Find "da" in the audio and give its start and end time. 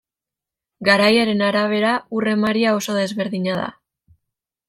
3.61-3.71